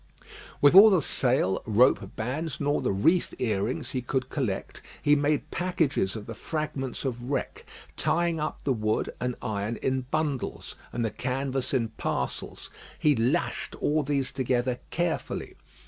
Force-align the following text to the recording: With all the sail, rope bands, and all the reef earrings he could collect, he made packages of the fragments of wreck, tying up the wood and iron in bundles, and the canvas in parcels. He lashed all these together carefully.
With 0.61 0.73
all 0.73 0.89
the 0.89 0.99
sail, 0.99 1.61
rope 1.63 2.15
bands, 2.15 2.57
and 2.57 2.67
all 2.67 2.81
the 2.81 2.91
reef 2.91 3.35
earrings 3.37 3.91
he 3.91 4.01
could 4.01 4.29
collect, 4.31 4.81
he 4.99 5.15
made 5.15 5.51
packages 5.51 6.15
of 6.15 6.25
the 6.25 6.33
fragments 6.33 7.05
of 7.05 7.29
wreck, 7.29 7.63
tying 7.95 8.39
up 8.39 8.63
the 8.63 8.73
wood 8.73 9.13
and 9.21 9.35
iron 9.43 9.75
in 9.75 10.07
bundles, 10.09 10.73
and 10.91 11.05
the 11.05 11.11
canvas 11.11 11.71
in 11.71 11.89
parcels. 11.89 12.71
He 12.97 13.15
lashed 13.15 13.75
all 13.75 14.01
these 14.01 14.31
together 14.31 14.79
carefully. 14.89 15.55